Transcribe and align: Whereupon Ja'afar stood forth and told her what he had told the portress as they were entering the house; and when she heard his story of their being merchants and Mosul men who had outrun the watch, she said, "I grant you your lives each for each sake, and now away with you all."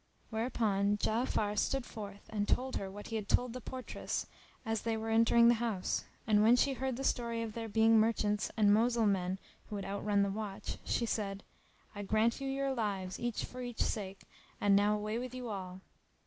Whereupon 0.31 0.97
Ja'afar 0.97 1.55
stood 1.59 1.85
forth 1.85 2.23
and 2.31 2.47
told 2.47 2.77
her 2.77 2.89
what 2.89 3.09
he 3.09 3.17
had 3.17 3.29
told 3.29 3.53
the 3.53 3.61
portress 3.61 4.25
as 4.65 4.81
they 4.81 4.97
were 4.97 5.11
entering 5.11 5.47
the 5.47 5.53
house; 5.61 6.05
and 6.25 6.41
when 6.41 6.55
she 6.55 6.73
heard 6.73 6.97
his 6.97 7.05
story 7.05 7.43
of 7.43 7.53
their 7.53 7.69
being 7.69 7.99
merchants 7.99 8.49
and 8.57 8.73
Mosul 8.73 9.05
men 9.05 9.37
who 9.69 9.75
had 9.75 9.85
outrun 9.85 10.23
the 10.23 10.31
watch, 10.31 10.79
she 10.83 11.05
said, 11.05 11.43
"I 11.93 12.01
grant 12.01 12.41
you 12.41 12.47
your 12.47 12.73
lives 12.73 13.19
each 13.19 13.45
for 13.45 13.61
each 13.61 13.83
sake, 13.83 14.23
and 14.59 14.75
now 14.75 14.95
away 14.95 15.19
with 15.19 15.35
you 15.35 15.49
all." 15.49 15.81